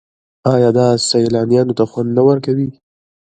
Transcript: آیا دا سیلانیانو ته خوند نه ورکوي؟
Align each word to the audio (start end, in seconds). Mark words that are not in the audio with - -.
آیا 0.53 0.69
دا 0.77 0.87
سیلانیانو 1.09 1.77
ته 1.79 1.83
خوند 1.91 2.09
نه 2.17 2.21
ورکوي؟ 2.29 2.67